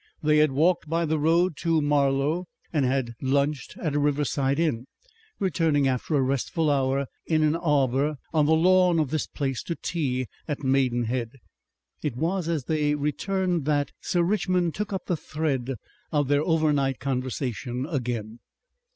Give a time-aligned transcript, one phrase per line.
[0.23, 4.87] They had walked by the road to Marlow and had lunched at a riverside inn,
[5.37, 9.75] returning after a restful hour in an arbour on the lawn of this place to
[9.75, 11.33] tea at Maidenhead.
[12.01, 15.75] It was as they returned that Sir Richmond took up the thread
[16.11, 18.39] of their overnight conversation again.